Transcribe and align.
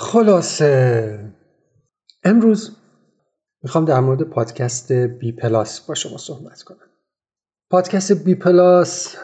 خلاصه. 0.00 1.32
امروز 2.24 2.76
می‌خوام 3.62 3.84
در 3.84 4.00
مورد 4.00 4.22
پادکست 4.22 4.92
بی 4.92 5.32
پلاس 5.32 5.80
با 5.80 5.94
شما 5.94 6.18
صحبت 6.18 6.62
کنم. 6.62 6.86
پادکست 7.70 8.12
بی 8.12 8.34
پلاس 8.34 9.16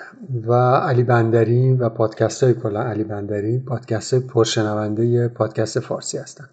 و 0.46 0.52
علی 0.74 1.02
بندری 1.02 1.72
و 1.72 1.88
پادکست 1.88 2.44
های 2.44 2.54
کلا 2.54 2.82
علی 2.82 3.04
بندری 3.04 3.58
پادکست 3.58 4.14
های 4.14 4.22
پرشنونده 4.22 5.28
پادکست 5.28 5.80
فارسی 5.80 6.18
هستن. 6.18 6.48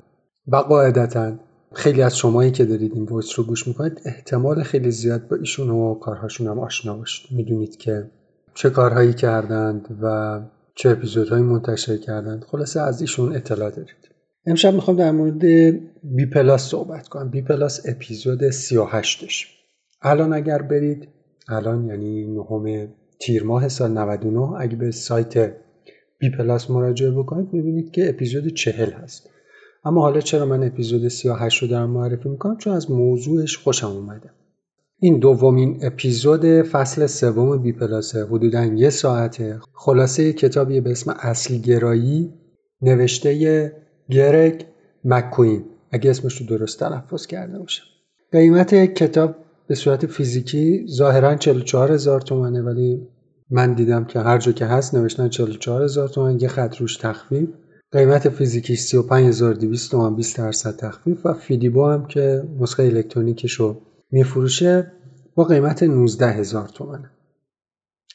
و 0.48 0.56
قاعدتا 0.56 1.34
خیلی 1.74 2.02
از 2.02 2.18
شمایی 2.18 2.52
که 2.52 2.66
دارید 2.66 2.94
این 2.94 3.06
voice 3.06 3.40
رو 3.40 3.46
گوش 3.46 3.68
می‌کنید 3.68 4.02
احتمال 4.06 4.64
خیلی 4.64 4.92
زیاد 4.92 5.28
با 5.28 5.36
ایشون 5.36 5.70
و 5.70 5.96
کارهاشون 5.96 6.48
هم 6.48 6.60
آشنا 6.60 6.98
باشید. 6.98 7.38
می‌دونید 7.38 7.78
که 7.78 8.12
چه 8.54 8.70
کارهایی 8.70 9.14
کردند 9.14 9.98
و 10.02 10.40
چه 10.76 10.90
اپیزودهایی 10.90 11.44
منتشر 11.44 11.98
کردند. 11.98 12.44
خلاصه 12.44 12.82
از 12.82 13.02
ایشون 13.02 13.36
اطلاع 13.36 13.70
دارید. 13.70 14.03
امشب 14.46 14.74
می‌خوام 14.74 14.98
در 14.98 15.12
مورد 15.12 15.42
بی 16.04 16.26
پلاس 16.34 16.62
صحبت 16.62 17.08
کنم. 17.08 17.30
بی 17.30 17.42
پلاس 17.42 17.82
اپیزود 17.90 18.50
38ش 18.50 19.46
الان 20.02 20.34
اگر 20.34 20.62
برید 20.62 21.08
الان 21.50 21.88
یعنی 21.88 22.28
نهم 22.28 22.88
تیر 23.20 23.44
ماه 23.44 23.68
سال 23.68 23.92
99 23.92 24.62
اگه 24.62 24.76
به 24.76 24.92
سایت 24.92 25.54
بی 26.20 26.30
پلاس 26.30 26.70
مراجعه 26.70 27.12
بکنید 27.12 27.54
می‌بینید 27.54 27.92
که 27.92 28.10
اپیزود 28.10 28.48
40 28.48 28.92
هست. 28.92 29.30
اما 29.86 30.02
حالا 30.02 30.20
چرا 30.22 30.46
من 30.46 30.64
اپیزود 30.64 31.08
38 31.08 31.62
رو 31.62 31.68
دارم 31.68 31.90
معرفی 31.90 32.30
می‌کنم؟ 32.30 32.58
چون 32.58 32.74
از 32.74 32.92
موضوعش 32.92 33.58
خوشم 33.58 33.88
اومده. 33.88 34.30
این 35.00 35.20
دومین 35.20 35.80
اپیزود 35.82 36.62
فصل 36.62 37.06
سوم 37.06 37.62
بی 37.62 37.72
پلاسه. 37.72 38.26
حدودا 38.26 38.66
یه 38.66 38.90
ساعته. 38.90 39.60
خلاصه 39.74 40.34
کتابی 40.34 40.82
به 40.82 40.92
اسم 40.92 41.16
اصل 41.20 41.58
گرایی 41.58 42.34
نوشته 42.82 43.83
گرگ 44.10 44.66
مکوین 45.06 45.66
اگه 45.92 46.10
اسمش 46.10 46.42
رو 46.42 46.46
درست 46.46 46.80
تلفظ 46.80 47.26
کرده 47.26 47.60
باشم. 47.60 47.84
قیمت 48.32 48.76
کتاب 48.76 49.36
به 49.68 49.76
صورت 49.76 50.06
فیزیکی 50.06 50.86
ظاهرا 50.90 51.36
44 51.36 51.92
هزار 51.92 52.22
تومنه 52.22 52.62
ولی 52.62 53.08
من 53.50 53.74
دیدم 53.74 54.06
که 54.06 54.20
هر 54.20 54.38
جا 54.38 54.52
که 54.52 54.66
هست 54.66 54.96
نوشتن 54.96 55.30
44 55.30 55.84
هزار 55.84 56.08
تومن 56.08 56.40
یه 56.40 56.48
خط 56.48 56.78
روش 56.78 56.98
تخفیف. 56.98 57.50
قیمت 57.92 58.30
فیزیکی 58.30 58.76
35200 58.76 59.92
تومن 59.92 60.16
20 60.16 60.38
درصد 60.38 60.76
تخفیف. 60.76 61.26
و 61.26 61.34
فیدیبو 61.34 61.86
هم 61.86 62.06
که 62.06 62.44
نسخه 62.60 62.84
الکترونیکش 62.84 63.54
رو 63.54 63.82
میفروشه 64.12 64.92
با 65.36 65.44
قیمت 65.44 65.84
19 65.84 66.28
هزار 66.28 66.68
تومنه. 66.68 67.12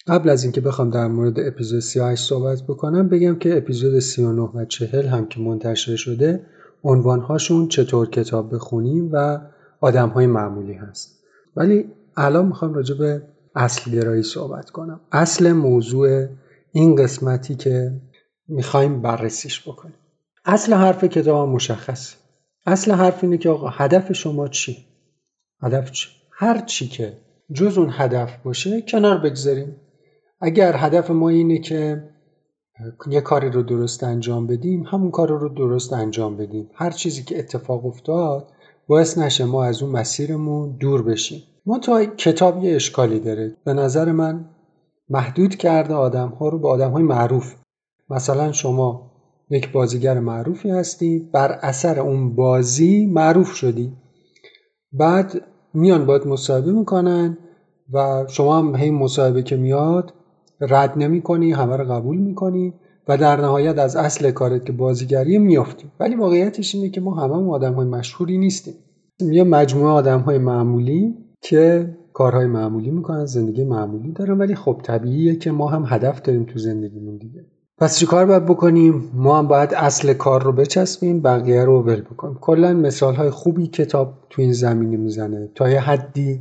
قبل 0.08 0.28
از 0.28 0.42
اینکه 0.42 0.60
بخوام 0.60 0.90
در 0.90 1.08
مورد 1.08 1.40
اپیزود 1.40 1.80
38 1.80 2.28
صحبت 2.28 2.62
بکنم 2.62 3.08
بگم 3.08 3.38
که 3.38 3.56
اپیزود 3.56 3.98
39 3.98 4.42
و 4.42 4.64
40 4.64 5.06
هم 5.06 5.26
که 5.26 5.40
منتشر 5.40 5.96
شده 5.96 6.46
عنوانهاشون 6.84 7.68
چطور 7.68 8.10
کتاب 8.10 8.54
بخونیم 8.54 9.10
و 9.12 9.40
آدم 9.80 10.08
های 10.08 10.26
معمولی 10.26 10.72
هست. 10.72 11.18
ولی 11.56 11.84
الان 12.16 12.46
می‌خوام 12.46 12.74
راجع 12.74 12.94
به 12.94 13.22
اصل 13.54 13.90
گرایی 13.90 14.22
صحبت 14.22 14.70
کنم. 14.70 15.00
اصل 15.12 15.52
موضوع 15.52 16.26
این 16.72 16.94
قسمتی 16.94 17.54
که 17.54 17.92
می‌خوایم 18.48 19.02
بررسیش 19.02 19.68
بکنیم. 19.68 19.94
اصل 20.44 20.72
حرف 20.72 21.04
کتاب 21.04 21.48
مشخص 21.48 22.14
اصل 22.66 22.92
حرف 22.92 23.24
اینه 23.24 23.38
که 23.38 23.48
آقا 23.48 23.68
هدف 23.68 24.12
شما 24.12 24.48
چی؟ 24.48 24.76
هدف 25.62 25.90
چی؟ 25.90 26.08
هر 26.32 26.60
چی 26.60 26.88
که 26.88 27.12
جز 27.52 27.78
اون 27.78 27.90
هدف 27.92 28.36
باشه 28.44 28.82
کنار 28.82 29.18
بگذاریم. 29.18 29.76
اگر 30.40 30.76
هدف 30.76 31.10
ما 31.10 31.28
اینه 31.28 31.58
که 31.58 32.02
یه 33.10 33.20
کاری 33.20 33.50
رو 33.50 33.62
درست 33.62 34.04
انجام 34.04 34.46
بدیم 34.46 34.82
همون 34.82 35.10
کار 35.10 35.28
رو 35.28 35.48
درست 35.48 35.92
انجام 35.92 36.36
بدیم. 36.36 36.70
هر 36.74 36.90
چیزی 36.90 37.22
که 37.22 37.38
اتفاق 37.38 37.86
افتاد 37.86 38.52
باعث 38.88 39.18
نشه 39.18 39.44
ما 39.44 39.64
از 39.64 39.82
اون 39.82 39.92
مسیرمون 39.92 40.76
دور 40.80 41.02
بشیم. 41.02 41.42
ما 41.66 41.78
تا 41.78 42.04
کتاب 42.04 42.64
یه 42.64 42.74
اشکالی 42.74 43.20
داره. 43.20 43.56
به 43.64 43.72
نظر 43.72 44.12
من 44.12 44.44
محدود 45.08 45.56
کرده 45.56 45.94
آدم 45.94 46.28
ها 46.28 46.48
رو 46.48 46.58
به 46.58 46.68
آدم 46.68 46.90
های 46.90 47.02
معروف. 47.02 47.54
مثلا 48.10 48.52
شما 48.52 49.10
یک 49.50 49.72
بازیگر 49.72 50.18
معروفی 50.18 50.70
هستی 50.70 51.30
بر 51.32 51.52
اثر 51.52 52.00
اون 52.00 52.34
بازی 52.34 53.06
معروف 53.06 53.52
شدی. 53.52 53.92
بعد 54.92 55.42
میان 55.74 56.06
باید 56.06 56.26
مصاحبه 56.26 56.72
می‌کنن 56.72 57.38
و 57.92 58.26
شما 58.28 58.58
هم 58.58 58.76
هی 58.76 58.90
مصاحبه 58.90 59.42
که 59.42 59.56
میاد 59.56 60.14
رد 60.60 60.92
نمی 60.96 61.22
کنی 61.22 61.52
همه 61.52 61.76
رو 61.76 61.84
قبول 61.84 62.16
می‌کنی 62.16 62.74
و 63.08 63.16
در 63.16 63.40
نهایت 63.40 63.78
از 63.78 63.96
اصل 63.96 64.30
کارت 64.30 64.64
که 64.64 64.72
بازیگری 64.72 65.38
میافتی. 65.38 65.86
ولی 66.00 66.14
واقعیتش 66.14 66.74
اینه 66.74 66.88
که 66.88 67.00
ما 67.00 67.14
همه 67.14 67.50
آدم 67.50 67.72
های 67.74 67.86
مشهوری 67.86 68.38
نیستیم. 68.38 68.74
یه 69.20 69.44
مجموعه 69.44 69.92
آدم 69.92 70.20
های 70.20 70.38
معمولی 70.38 71.14
که 71.40 71.94
کارهای 72.12 72.46
معمولی 72.46 72.90
می‌کنن 72.90 73.26
زندگی 73.26 73.64
معمولی 73.64 74.12
دارن 74.12 74.38
ولی 74.38 74.54
خب 74.54 74.80
طبیعیه 74.82 75.36
که 75.36 75.50
ما 75.50 75.68
هم 75.68 75.84
هدف 75.86 76.22
داریم 76.22 76.44
تو 76.44 76.58
زندگیمون 76.58 77.16
دیگه. 77.16 77.44
پس 77.78 77.98
چی 77.98 78.06
کار 78.06 78.26
باید 78.26 78.44
بکنیم؟ 78.44 79.10
ما 79.14 79.38
هم 79.38 79.48
باید 79.48 79.74
اصل 79.74 80.12
کار 80.12 80.42
رو 80.42 80.52
بچسبیم 80.52 81.20
بقیه 81.20 81.64
رو 81.64 81.82
ول 81.82 82.00
بکنیم. 82.00 82.38
کلا 82.40 82.72
مثال 82.72 83.14
های 83.14 83.30
خوبی 83.30 83.66
کتاب 83.66 84.14
تو 84.30 84.42
این 84.42 84.52
زمینه 84.52 84.96
می‌زنه. 84.96 85.48
تا 85.54 85.70
یه 85.70 85.80
حدی 85.80 86.40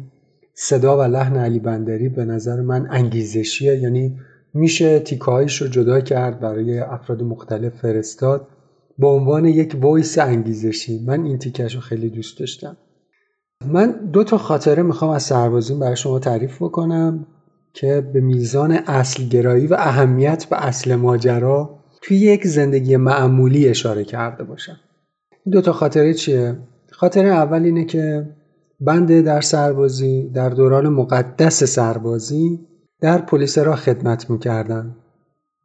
صدا 0.60 0.98
و 0.98 1.02
لحن 1.02 1.36
علی 1.36 1.60
بندری 1.60 2.10
به 2.10 2.26
نظر 2.26 2.62
من 2.62 2.88
انگیزشیه. 2.90 3.76
یعنی 3.76 4.20
میشه 4.54 5.00
تیکایش 5.00 5.62
رو 5.62 5.68
جدا 5.68 6.02
کرد 6.02 6.40
برای 6.40 6.80
افراد 6.80 7.24
مختلف 7.24 7.76
فرستاد 7.76 8.48
به 8.98 9.08
عنوان 9.08 9.46
یک 9.46 9.78
وایس 9.82 10.18
انگیزشی. 10.18 11.06
من 11.06 11.24
این 11.24 11.38
تیکش 11.38 11.76
رو 11.76 11.82
خیلی 11.82 12.10
دوست 12.10 12.40
داشتم. 12.40 12.78
من 13.66 13.92
دو 14.14 14.24
تا 14.24 14.38
خاطره 14.38 14.84
می‌خوام 14.84 15.12
از 15.12 15.24
سربازیم 15.24 15.80
برای 15.80 15.96
شما 15.96 16.20
تعریف 16.20 16.62
بکنم 16.62 17.28
که 17.74 18.02
به 18.14 18.22
میزان 18.22 18.72
اصل 18.72 19.24
گرایی 19.24 19.68
و 19.68 19.74
اهمیت 19.74 20.46
به 20.46 20.66
اصل 20.66 20.96
ماجرا 20.96 21.80
توی 22.02 22.18
یک 22.18 22.48
زندگی 22.48 22.98
معمولی 22.98 23.68
اشاره 23.68 24.04
کرده 24.04 24.44
باشم. 24.44 24.80
دو 25.52 25.62
تا 25.62 25.72
خاطره 25.72 26.14
چیه؟ 26.14 26.58
خاطره 26.92 27.28
اول 27.28 27.64
اینه 27.64 27.86
که 27.86 28.26
بنده 28.80 29.22
در 29.22 29.42
سربازی 29.42 30.30
در 30.30 30.50
دوران 30.50 30.90
مقدس 30.90 31.64
سربازی 31.64 32.68
در 33.02 33.18
پلیس 33.18 33.58
را 33.58 33.76
خدمت 33.76 34.30
می‌کردم 34.30 34.96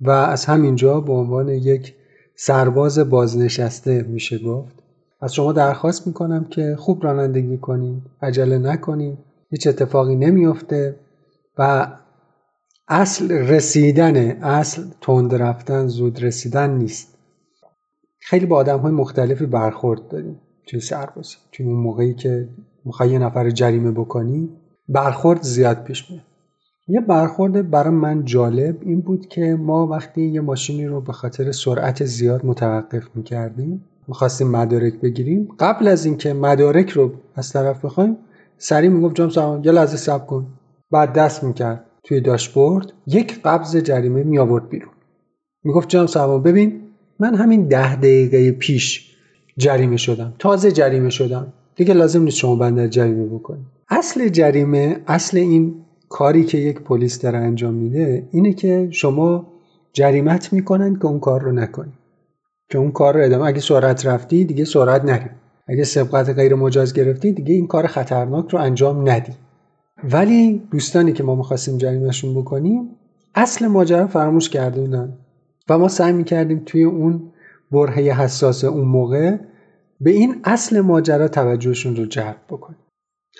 و 0.00 0.10
از 0.10 0.44
همینجا 0.44 1.00
به 1.00 1.12
عنوان 1.12 1.48
یک 1.48 1.94
سرباز 2.36 2.98
بازنشسته 2.98 4.02
میشه 4.02 4.38
گفت. 4.38 4.82
از 5.20 5.34
شما 5.34 5.52
درخواست 5.52 6.06
می‌کنم 6.06 6.44
که 6.44 6.76
خوب 6.78 7.04
رانندگی 7.04 7.58
کنید 7.58 8.02
عجله 8.22 8.58
نکنید 8.58 9.18
هیچ 9.50 9.66
اتفاقی 9.66 10.16
نمیافته 10.16 10.96
و 11.58 11.92
اصل 12.88 13.32
رسیدن 13.32 14.16
اصل 14.42 14.82
تند 15.00 15.34
رفتن 15.34 15.86
زود 15.86 16.24
رسیدن 16.24 16.70
نیست. 16.70 17.18
خیلی 18.18 18.46
با 18.46 18.56
آدم 18.56 18.78
های 18.78 18.92
مختلفی 18.92 19.46
برخورد 19.46 20.08
داریم 20.08 20.40
توی 20.66 20.80
سربازی 20.80 21.36
توی 21.52 21.66
اون 21.66 21.76
موقعی 21.76 22.14
که 22.14 22.48
می‌خوای 22.84 23.10
یه 23.10 23.18
نفر 23.18 23.50
جریمه 23.50 23.90
بکنی 23.90 24.48
برخورد 24.88 25.42
زیاد 25.42 25.84
پیش 25.84 26.10
میاد. 26.10 26.22
یه 26.88 27.00
برخورد 27.00 27.70
برای 27.70 27.94
من 27.94 28.24
جالب 28.24 28.76
این 28.80 29.00
بود 29.00 29.28
که 29.28 29.56
ما 29.60 29.86
وقتی 29.86 30.22
یه 30.22 30.40
ماشینی 30.40 30.86
رو 30.86 31.00
به 31.00 31.12
خاطر 31.12 31.52
سرعت 31.52 32.04
زیاد 32.04 32.46
متوقف 32.46 33.08
می‌کردیم 33.14 33.84
می‌خواستیم 34.08 34.50
مدارک 34.50 34.94
بگیریم. 35.00 35.48
قبل 35.58 35.88
از 35.88 36.04
اینکه 36.04 36.32
مدارک 36.32 36.90
رو 36.90 37.12
از 37.34 37.52
طرف 37.52 37.84
بخوایم 37.84 38.16
سریع 38.58 38.90
می‌گفت 38.90 39.14
جام 39.14 39.28
سامان 39.30 39.64
یه 39.64 39.72
لحظه 39.72 39.96
صبر 39.96 40.26
کن. 40.26 40.46
بعد 40.90 41.12
دست 41.12 41.44
می‌کرد 41.44 41.84
توی 42.04 42.20
داشبورد 42.20 42.92
یک 43.06 43.42
قبض 43.42 43.76
جریمه 43.76 44.22
می 44.22 44.38
آورد 44.38 44.68
بیرون. 44.68 44.92
می‌گفت 45.64 45.88
جناب 45.88 46.06
سامان 46.06 46.42
ببین 46.42 46.80
من 47.18 47.34
همین 47.34 47.68
ده 47.68 47.96
دقیقه 47.96 48.52
پیش 48.52 49.16
جریمه 49.58 49.96
شدم 49.96 50.34
تازه 50.38 50.72
جریمه 50.72 51.10
شدم. 51.10 51.52
دیگه 51.76 51.94
لازم 51.94 52.22
نیست 52.22 52.36
شما 52.36 52.56
بندر 52.56 52.86
جریمه 52.86 53.26
بکنید. 53.26 53.66
اصل 53.88 54.28
جریمه 54.28 54.96
اصل 55.06 55.38
این 55.38 55.74
کاری 56.08 56.44
که 56.44 56.58
یک 56.58 56.80
پلیس 56.80 57.20
داره 57.20 57.38
انجام 57.38 57.74
میده 57.74 58.28
اینه 58.30 58.52
که 58.52 58.88
شما 58.90 59.46
جریمت 59.92 60.52
می‌کنن 60.52 60.96
که 60.96 61.06
اون 61.06 61.20
کار 61.20 61.42
رو 61.42 61.52
نکنی 61.52 61.92
که 62.70 62.78
اون 62.78 62.90
کار 62.90 63.14
رو 63.14 63.24
ادامه 63.24 63.44
اگه 63.44 63.60
سرعت 63.60 64.06
رفتی 64.06 64.44
دیگه 64.44 64.64
سرعت 64.64 65.04
نری. 65.04 65.30
اگه 65.68 65.84
سبقت 65.84 66.28
غیر 66.28 66.54
مجاز 66.54 66.94
گرفتی 66.94 67.32
دیگه 67.32 67.54
این 67.54 67.66
کار 67.66 67.86
خطرناک 67.86 68.50
رو 68.50 68.58
انجام 68.58 69.08
ندی. 69.08 69.32
ولی 70.04 70.62
دوستانی 70.70 71.12
که 71.12 71.22
ما 71.22 71.34
می‌خواستیم 71.34 71.78
جریمهشون 71.78 72.34
بکنیم 72.34 72.88
اصل 73.34 73.66
ماجرا 73.66 74.06
فراموش 74.06 74.48
کرده 74.48 74.80
بودن. 74.80 75.18
و 75.68 75.78
ما 75.78 75.88
سعی 75.88 76.12
می‌کردیم 76.12 76.62
توی 76.66 76.84
اون 76.84 77.22
برهه 77.72 78.22
حساس 78.22 78.64
اون 78.64 78.88
موقع 78.88 79.36
به 80.02 80.10
این 80.10 80.40
اصل 80.44 80.80
ماجرا 80.80 81.28
توجهشون 81.28 81.96
رو 81.96 82.06
جلب 82.06 82.40
بکنیم. 82.48 82.78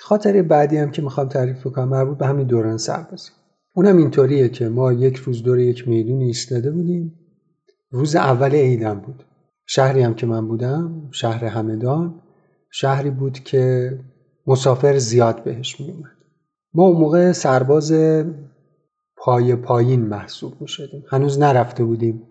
خاطر 0.01 0.41
بعدی 0.41 0.77
هم 0.77 0.91
که 0.91 1.01
می‌خوام 1.01 1.29
تعریف 1.29 1.67
بکنم 1.67 1.89
مربوط 1.89 2.17
به 2.17 2.27
همین 2.27 2.47
دوران 2.47 2.77
سربازی. 2.77 3.29
اونم 3.75 3.97
اینطوریه 3.97 4.49
که 4.49 4.69
ما 4.69 4.93
یک 4.93 5.15
روز 5.15 5.43
دور 5.43 5.59
یک 5.59 5.87
میدون 5.87 6.21
ایستاده 6.21 6.71
بودیم. 6.71 7.19
روز 7.91 8.15
اول 8.15 8.51
عیدم 8.51 8.99
بود. 8.99 9.23
شهری 9.65 10.01
هم 10.01 10.13
که 10.13 10.25
من 10.25 10.47
بودم 10.47 11.09
شهر 11.11 11.45
همدان 11.45 12.21
شهری 12.71 13.09
بود 13.09 13.39
که 13.39 13.91
مسافر 14.47 14.97
زیاد 14.97 15.43
بهش 15.43 15.79
می 15.79 15.91
اومد 15.91 16.11
ما 16.73 16.83
اون 16.83 16.97
موقع 16.97 17.31
سرباز 17.31 17.93
پای 19.17 19.55
پایین 19.55 20.01
محسوب 20.01 20.61
می 20.61 20.67
شدیم 20.67 21.03
هنوز 21.09 21.39
نرفته 21.39 21.83
بودیم 21.83 22.23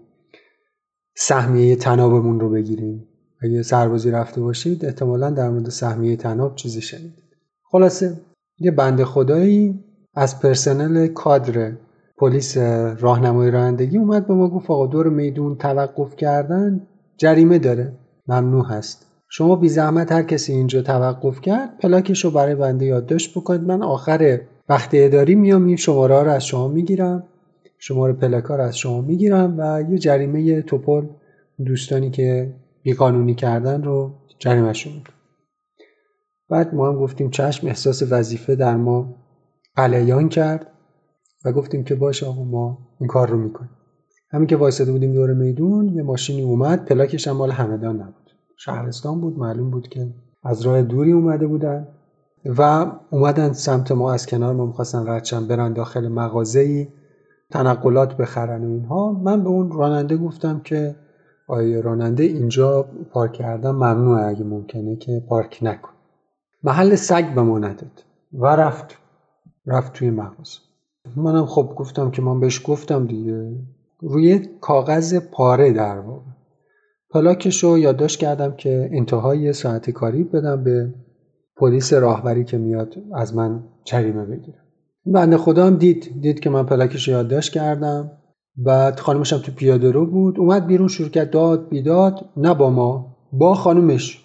سهمیه 1.16 1.76
تنابمون 1.76 2.40
رو 2.40 2.50
بگیریم. 2.50 3.08
اگه 3.42 3.62
سربازی 3.62 4.10
رفته 4.10 4.40
باشید 4.40 4.84
احتمالا 4.84 5.30
در 5.30 5.50
مورد 5.50 5.68
سهمیه 5.68 6.16
تناب 6.16 6.54
چیزی 6.54 6.80
شنیدید. 6.80 7.24
خلاصه 7.64 8.12
یه 8.58 8.70
بند 8.70 9.02
خدایی 9.02 9.84
از 10.14 10.40
پرسنل 10.40 11.06
کادر 11.06 11.72
پلیس 12.18 12.56
راهنمای 13.00 13.50
رانندگی 13.50 13.98
اومد 13.98 14.26
به 14.26 14.34
ما 14.34 14.48
گفت 14.48 14.70
آقا 14.70 14.86
دور 14.86 15.08
میدون 15.08 15.56
توقف 15.56 16.16
کردن 16.16 16.80
جریمه 17.16 17.58
داره. 17.58 17.92
ممنوع 18.28 18.66
هست. 18.66 19.06
شما 19.28 19.56
بی 19.56 19.68
زحمت 19.68 20.12
هر 20.12 20.22
کسی 20.22 20.52
اینجا 20.52 20.82
توقف 20.82 21.40
کرد 21.40 21.78
پلاکش 21.78 22.24
رو 22.24 22.30
برای 22.30 22.54
بنده 22.54 22.86
یادداشت 22.86 23.38
بکنید. 23.38 23.60
من 23.60 23.82
آخر 23.82 24.40
وقت 24.68 24.90
اداری 24.92 25.34
میام 25.34 25.66
این 25.66 25.76
شماره 25.76 26.22
رو 26.22 26.30
از 26.30 26.46
شما 26.46 26.68
می‌گیرم. 26.68 27.22
شماره 27.78 28.12
پلاکار 28.12 28.58
رو 28.58 28.64
از 28.64 28.76
شما 28.76 29.00
می‌گیرم 29.00 29.54
و 29.58 29.82
یه 29.90 29.98
جریمه 29.98 30.62
توپل 30.62 31.06
دوستانی 31.64 32.10
که 32.10 32.54
بیقانونی 32.82 33.34
کردن 33.34 33.82
رو 33.82 34.14
جریمهشون 34.38 34.92
میدم 34.92 35.12
بعد 36.50 36.74
ما 36.74 36.88
هم 36.88 36.98
گفتیم 36.98 37.30
چشم 37.30 37.66
احساس 37.66 38.02
وظیفه 38.10 38.54
در 38.54 38.76
ما 38.76 39.14
قلیان 39.76 40.28
کرد 40.28 40.66
و 41.44 41.52
گفتیم 41.52 41.84
که 41.84 41.94
باشه 41.94 42.26
آقا 42.26 42.44
ما 42.44 42.78
این 43.00 43.08
کار 43.08 43.28
رو 43.28 43.38
می‌کنیم. 43.38 43.70
همین 44.30 44.46
که 44.46 44.56
وایساده 44.56 44.92
بودیم 44.92 45.12
دور 45.12 45.34
میدون 45.34 45.88
یه 45.88 46.02
ماشینی 46.02 46.42
اومد 46.42 46.84
پلاکش 46.84 47.28
هم 47.28 47.36
مال 47.36 47.50
همدان 47.50 47.96
نبود. 47.96 48.30
شهرستان 48.58 49.20
بود 49.20 49.38
معلوم 49.38 49.70
بود 49.70 49.88
که 49.88 50.14
از 50.44 50.62
راه 50.62 50.82
دوری 50.82 51.12
اومده 51.12 51.46
بودن 51.46 51.88
و 52.44 52.92
اومدن 53.10 53.52
سمت 53.52 53.92
ما 53.92 54.12
از 54.12 54.26
کنار 54.26 54.54
ما 54.54 54.66
می‌خواستن 54.66 55.06
ردشن 55.06 55.46
برن 55.46 55.72
داخل 55.72 56.08
مغازه‌ای 56.08 56.88
تنقلات 57.50 58.16
بخرن 58.16 58.64
و 58.64 58.68
اینها. 58.68 59.12
من 59.12 59.42
به 59.42 59.48
اون 59.48 59.72
راننده 59.72 60.16
گفتم 60.16 60.60
که 60.64 60.96
آیه 61.46 61.80
راننده 61.80 62.24
اینجا 62.24 62.88
پارک 63.10 63.32
کردن 63.32 63.70
ممنوعه؟ 63.70 64.24
اگه 64.24 64.44
ممکنه 64.44 64.96
که 64.96 65.22
پارک 65.28 65.58
نکن. 65.62 65.92
محل 66.62 66.94
سگ 66.94 67.34
به 67.34 67.42
ما 67.42 67.60
و 68.32 68.46
رفت. 68.46 68.98
رفت 69.66 69.92
توی 69.92 70.10
مغازه. 70.10 70.58
منم 71.16 71.46
خب 71.46 71.72
گفتم 71.76 72.10
که 72.10 72.22
من 72.22 72.40
بهش 72.40 72.62
گفتم 72.64 73.06
دیگه. 73.06 73.52
روی 74.00 74.48
کاغذ 74.60 75.14
پاره 75.14 75.72
در 75.72 75.98
واقع. 75.98 76.30
پلاکش 77.10 77.64
رو 77.64 77.78
یادداشت 77.78 78.18
کردم 78.18 78.52
که 78.52 78.90
انتهای 78.92 79.52
ساعت 79.52 79.90
کاری 79.90 80.24
بدم 80.24 80.64
به 80.64 80.94
پلیس 81.56 81.92
راهبری 81.92 82.44
که 82.44 82.58
میاد 82.58 82.94
از 83.14 83.36
من 83.36 83.64
جریمه 83.84 84.24
بگیره. 84.24 84.58
بنده 85.06 85.36
خدا 85.36 85.70
دید. 85.70 86.20
دید 86.20 86.40
که 86.40 86.50
من 86.50 86.66
پلاکش 86.66 87.08
رو 87.08 87.14
یادداشت 87.14 87.52
کردم. 87.52 88.10
بعد 88.56 89.00
خانمش 89.00 89.32
هم 89.32 89.38
تو 89.38 89.52
پیاده 89.52 89.90
رو 89.90 90.06
بود. 90.06 90.38
اومد 90.38 90.66
بیرون 90.66 90.88
کرد 90.88 91.30
داد 91.30 91.68
بیداد. 91.68 92.28
نه 92.36 92.54
با 92.54 92.70
ما 92.70 93.16
با 93.32 93.54
خانمش. 93.54 94.24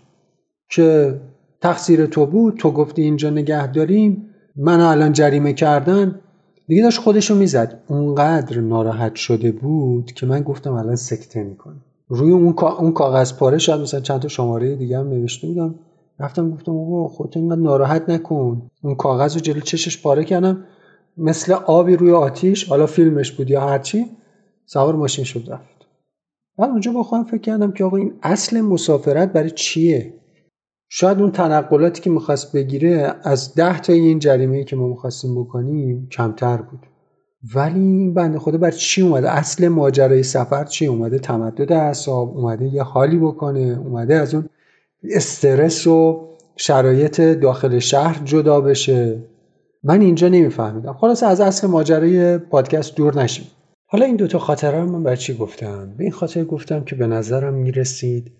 که 0.69 1.19
تقصیر 1.61 2.05
تو 2.05 2.25
بود 2.25 2.57
تو 2.57 2.71
گفتی 2.71 3.01
اینجا 3.01 3.29
نگه 3.29 3.71
داریم. 3.71 4.29
من 4.55 4.79
الان 4.79 5.13
جریمه 5.13 5.53
کردن. 5.53 6.19
دیگه 6.67 6.83
داشت 6.83 6.99
خودشو 6.99 7.35
می‌زد. 7.35 7.83
اونقدر 7.87 8.59
ناراحت 8.59 9.15
شده 9.15 9.51
بود 9.51 10.11
که 10.11 10.25
من 10.25 10.41
گفتم 10.41 10.73
الان 10.73 10.95
سکته 10.95 11.43
می‌کنه 11.43 11.75
روی 12.07 12.31
اون 12.31 12.55
اون 12.59 12.91
کاغذ 12.91 13.33
پاره 13.33 13.57
شد 13.57 13.81
مثلا 13.81 13.99
چند 13.99 14.19
تا 14.19 14.27
شماره 14.27 14.75
دیگه 14.75 14.99
هم 14.99 15.07
نوشته 15.07 15.47
بودم. 15.47 15.75
رفتم 16.19 16.51
گفتم 16.51 16.71
آقا 16.71 17.07
خودت 17.07 17.37
اینقدر 17.37 17.61
ناراحت 17.61 18.09
نکن. 18.09 18.61
اون 18.83 18.95
کاغذ 18.95 19.35
رو 19.35 19.41
جلو 19.41 19.59
چشش 19.59 20.01
پاره 20.01 20.23
کردم. 20.23 20.63
مثل 21.17 21.53
آبی 21.53 21.95
روی 21.95 22.11
آتیش 22.11 22.69
حالا 22.69 22.85
فیلمش 22.85 23.31
بود 23.31 23.49
یا 23.49 23.61
هرچی 23.61 24.05
سوار 24.65 24.95
ماشین 24.95 25.25
شد 25.25 25.51
رفت. 25.51 25.77
بعد 26.57 26.69
اونجا 26.69 26.91
با 26.91 27.03
خودم 27.03 27.23
فکر 27.23 27.41
کردم 27.41 27.71
که 27.71 27.83
آقا 27.83 27.97
این 27.97 28.13
اصل 28.23 28.61
مسافرت 28.61 29.33
برای 29.33 29.51
چیه؟ 29.51 30.13
شاید 30.89 31.21
اون 31.21 31.31
تنقلاتی 31.31 32.01
که 32.01 32.09
می‌خواست 32.09 32.55
بگیره 32.55 33.15
از 33.23 33.55
ده 33.55 33.79
تا 33.79 33.93
این 33.93 34.19
جریمه 34.19 34.63
که 34.63 34.75
ما 34.75 34.87
می‌خواستیم 34.87 35.41
بکنیم 35.43 36.07
کمتر 36.11 36.57
بود. 36.57 36.79
ولی 37.55 37.79
این 37.79 38.13
بنده 38.13 38.39
خدا 38.39 38.57
بر 38.57 38.71
چی 38.71 39.01
اومده؟ 39.01 39.29
اصل 39.29 39.67
ماجرای 39.67 40.23
سفر 40.23 40.63
چی؟ 40.63 40.85
اومده 40.85 41.19
تمدد 41.19 41.71
اعصاب 41.71 42.37
اومده 42.37 42.65
یه 42.65 42.83
حالی 42.83 43.17
بکنه 43.17 43.79
اومده 43.85 44.15
از 44.15 44.35
اون 44.35 44.49
استرس 45.03 45.87
و 45.87 46.27
شرایط 46.55 47.21
داخل 47.21 47.79
شهر 47.79 48.23
جدا 48.23 48.61
بشه. 48.61 49.23
من 49.87 50.01
اینجا 50.01 50.27
نمیفهمیدم. 50.27 50.93
خلاص 50.93 51.23
از 51.23 51.41
اصل 51.41 51.67
ماجرای 51.67 52.37
پادکست 52.37 52.95
دور 52.95 53.23
نشیم. 53.23 53.45
حالا 53.85 54.05
این 54.05 54.15
دوتا 54.15 54.39
خاطره 54.39 54.83
من 54.83 55.03
بر 55.03 55.15
چی 55.15 55.33
گفتم؟ 55.33 55.93
به 55.97 56.03
این 56.03 56.13
خاطر 56.13 56.43
گفتم 56.43 56.83
که 56.83 56.95
به 56.95 57.07
نظرم 57.07 57.53
می‌رسید 57.53 58.31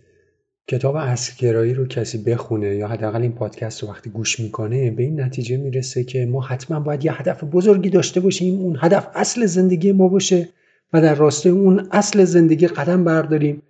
کتاب 0.67 0.95
اصلگرایی 0.95 1.73
رو 1.73 1.87
کسی 1.87 2.17
بخونه 2.17 2.75
یا 2.75 2.87
حداقل 2.87 3.21
این 3.21 3.31
پادکست 3.31 3.83
رو 3.83 3.89
وقتی 3.89 4.09
گوش 4.09 4.39
می‌کنه 4.39 4.91
به 4.91 5.03
این 5.03 5.21
نتیجه 5.21 5.57
می‌رسه 5.57 6.03
که 6.03 6.25
ما 6.25 6.41
حتما 6.41 6.79
باید 6.79 7.05
یه 7.05 7.21
هدف 7.21 7.43
بزرگی 7.43 7.89
داشته 7.89 8.19
باشیم 8.19 8.59
اون 8.61 8.77
هدف 8.81 9.07
اصل 9.15 9.45
زندگی 9.45 9.91
ما 9.91 10.07
باشه 10.07 10.49
و 10.93 11.01
در 11.01 11.15
راستای 11.15 11.51
اون 11.51 11.87
اصل 11.91 12.23
زندگی 12.23 12.67
قدم 12.67 13.03
برداریم. 13.03 13.61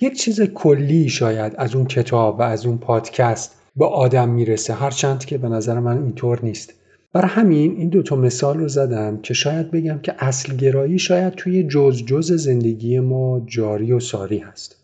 یک 0.00 0.18
چیز 0.20 0.40
کلی 0.42 1.08
شاید 1.08 1.52
از 1.58 1.74
اون 1.74 1.86
کتاب 1.86 2.38
و 2.38 2.42
از 2.42 2.66
اون 2.66 2.78
پادکست 2.78 3.54
به 3.76 3.86
آدم 3.86 4.28
می‌رسه 4.28 4.74
هرچند 4.74 5.24
که 5.24 5.38
به 5.38 5.48
نظر 5.48 5.78
من 5.78 6.02
اینطور 6.02 6.40
نیست. 6.42 6.74
برای 7.14 7.28
همین 7.28 7.76
این 7.76 7.88
دوتا 7.88 8.16
مثال 8.16 8.58
رو 8.58 8.68
زدم 8.68 9.20
که 9.20 9.34
شاید 9.34 9.70
بگم 9.70 9.98
که 9.98 10.14
اصلگرایی 10.18 10.98
شاید 10.98 11.32
توی 11.32 11.64
جز 11.64 12.04
جز 12.04 12.32
زندگی 12.32 13.00
ما 13.00 13.42
جاری 13.46 13.92
و 13.92 14.00
ساری 14.00 14.38
هست 14.38 14.76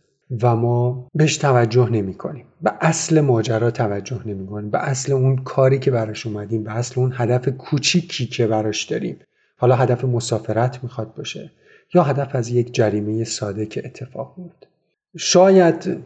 و 0.42 0.56
ما 0.56 1.06
بهش 1.14 1.36
توجه 1.36 1.88
نمی 1.88 2.14
کنیم 2.14 2.44
به 2.62 2.72
اصل 2.80 3.20
ماجرا 3.20 3.70
توجه 3.70 4.20
نمی 4.26 4.46
کنیم 4.46 4.70
به 4.70 4.78
اصل 4.78 5.12
اون 5.12 5.36
کاری 5.36 5.78
که 5.78 5.90
براش 5.90 6.26
اومدیم 6.26 6.64
به 6.64 6.72
اصل 6.72 7.00
اون 7.00 7.12
هدف 7.14 7.48
کوچیکی 7.48 8.26
که 8.26 8.46
براش 8.46 8.84
داریم. 8.84 9.16
حالا 9.56 9.76
هدف 9.76 10.04
مسافرت 10.04 10.82
می‌خواد 10.82 11.14
باشه 11.14 11.50
یا 11.94 12.02
هدف 12.02 12.34
از 12.34 12.48
یک 12.48 12.74
جریمه 12.74 13.24
ساده 13.24 13.66
که 13.66 13.82
اتفاق 13.84 14.34
میفته 14.36 14.66
شاید 15.16 15.96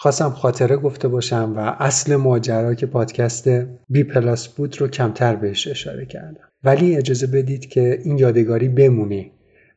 خواستم 0.00 0.30
خاطره 0.30 0.76
گفته 0.76 1.08
باشم 1.08 1.52
و 1.56 1.58
اصل 1.58 2.16
ماجرا 2.16 2.74
که 2.74 2.86
پادکست 2.86 3.48
بی 3.88 4.04
پلاس 4.04 4.48
بود 4.48 4.80
رو 4.80 4.88
کمتر 4.88 5.36
بهش 5.36 5.68
اشاره 5.68 6.06
کردم. 6.06 6.48
ولی 6.64 6.96
اجازه 6.96 7.26
بدید 7.26 7.66
که 7.66 8.00
این 8.04 8.18
یادگاری 8.18 8.68
بمونه 8.68 9.30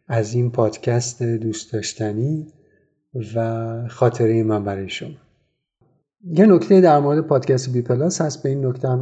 از 0.07 0.33
این 0.33 0.51
پادکست 0.51 1.23
دوست 1.23 1.73
داشتنی 1.73 2.47
و 3.35 3.87
خاطره 3.87 4.43
من 4.43 4.63
برای 4.63 4.89
شما. 4.89 5.17
یه 6.23 6.45
نکته 6.45 6.81
در 6.81 6.99
مورد 6.99 7.21
پادکست 7.21 7.73
بی 7.73 7.81
پلاس 7.81 8.21
هست 8.21 8.43
به 8.43 8.49
این 8.49 8.65
نکته 8.65 8.97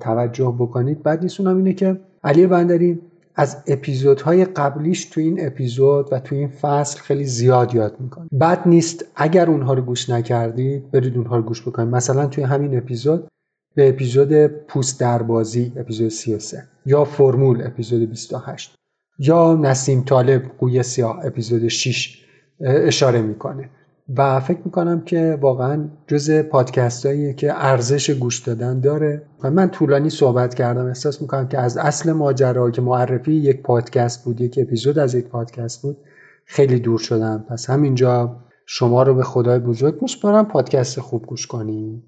توجه 0.00 0.56
بکنید. 0.58 1.02
بعد 1.02 1.22
نیستونم 1.22 1.56
اینه 1.56 1.72
که 1.72 2.00
علی 2.24 2.46
بندری 2.46 3.00
از 3.34 3.56
اپیزودهای 3.66 4.44
قبلیش 4.44 5.04
تو 5.04 5.20
این 5.20 5.46
اپیزود 5.46 6.12
و 6.12 6.18
تو 6.18 6.34
این 6.34 6.48
فصل 6.48 7.00
خیلی 7.00 7.24
زیاد 7.24 7.74
یاد 7.74 8.00
می‌کنه. 8.00 8.28
بد 8.40 8.62
نیست 8.66 9.04
اگر 9.16 9.50
اونها 9.50 9.74
رو 9.74 9.82
گوش 9.82 10.10
نکردید 10.10 10.90
برید 10.90 11.16
اونها 11.16 11.36
رو 11.36 11.42
گوش 11.42 11.62
بکنید. 11.62 11.94
مثلا 11.94 12.26
توی 12.26 12.44
همین 12.44 12.78
اپیزود 12.78 13.28
به 13.74 13.88
اپیزود 13.88 14.46
پوست 14.46 15.00
دربازی 15.00 15.72
اپیزود 15.76 16.08
33 16.08 16.62
یا 16.86 17.04
فرمول 17.04 17.66
اپیزود 17.66 18.10
28 18.10 18.74
یا 19.18 19.54
نسیم 19.54 20.04
طالب 20.04 20.42
قوی 20.58 20.82
سیاه 20.82 21.20
اپیزود 21.26 21.68
6 21.68 22.18
اشاره 22.60 23.22
می‌کنه. 23.22 23.70
و 24.16 24.40
فکر 24.40 24.60
می‌کنم 24.64 25.00
که 25.00 25.38
واقعا 25.40 25.88
جز 26.06 26.30
پادکست 26.30 27.06
هایی 27.06 27.34
که 27.34 27.52
ارزش 27.54 28.10
گوش 28.10 28.38
دادن 28.38 28.80
داره. 28.80 29.22
و 29.42 29.50
من 29.50 29.70
طولانی 29.70 30.10
صحبت 30.10 30.54
کردم. 30.54 30.86
احساس 30.86 31.22
می‌کنم 31.22 31.48
که 31.48 31.58
از 31.58 31.76
اصل 31.76 32.12
ماجرا 32.12 32.70
که 32.70 32.82
معرفی 32.82 33.32
یک 33.32 33.62
پادکست 33.62 34.24
بود 34.24 34.40
یک 34.40 34.58
اپیزود 34.62 34.98
از 34.98 35.14
یک 35.14 35.28
پادکست 35.28 35.82
بود 35.82 35.96
خیلی 36.44 36.80
دور 36.80 36.98
شدم. 36.98 37.44
پس 37.48 37.70
همینجا 37.70 38.36
شما 38.66 39.02
رو 39.02 39.14
به 39.14 39.22
خدای 39.22 39.58
بزرگ 39.58 40.02
میسپارم 40.02 40.44
پادکست 40.44 41.00
خوب 41.00 41.26
گوش 41.26 41.46
کنیم 41.46 42.02